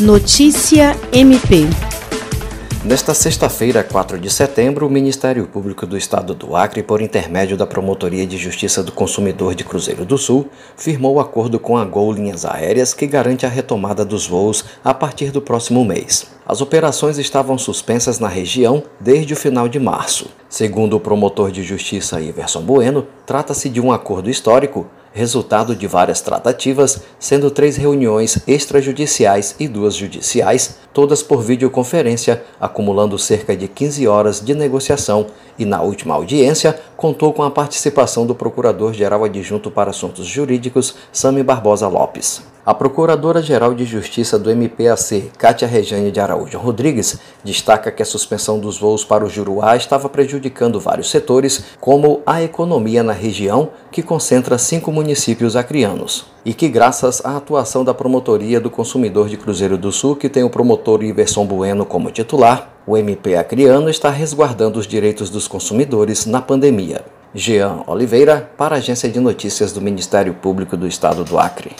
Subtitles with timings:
[0.00, 1.64] Notícia MP.
[2.84, 7.66] Nesta sexta-feira, 4 de setembro, o Ministério Público do Estado do Acre, por intermédio da
[7.66, 12.12] Promotoria de Justiça do Consumidor de Cruzeiro do Sul, firmou o acordo com a Gol
[12.12, 16.26] Linhas Aéreas que garante a retomada dos voos a partir do próximo mês.
[16.46, 20.28] As operações estavam suspensas na região desde o final de março.
[20.46, 24.86] Segundo o promotor de justiça Iverson Bueno, trata-se de um acordo histórico
[25.16, 33.18] resultado de várias tratativas, sendo três reuniões extrajudiciais e duas judiciais, todas por videoconferência, acumulando
[33.18, 38.34] cerca de 15 horas de negociação, e na última audiência contou com a participação do
[38.34, 42.42] Procurador-Geral Adjunto para Assuntos Jurídicos, Sami Barbosa Lopes.
[42.66, 48.58] A Procuradora-Geral de Justiça do MPAC, Cátia Rejane de Araújo Rodrigues, destaca que a suspensão
[48.58, 54.02] dos voos para o Juruá estava prejudicando vários setores, como a economia na região, que
[54.02, 55.05] concentra cinco municípios
[55.56, 60.28] acrianos, e que, graças à atuação da Promotoria do Consumidor de Cruzeiro do Sul, que
[60.28, 65.46] tem o promotor Iverson Bueno como titular, o MP acriano está resguardando os direitos dos
[65.46, 67.04] consumidores na pandemia.
[67.34, 71.76] Jean Oliveira, para a Agência de Notícias do Ministério Público do Estado do Acre.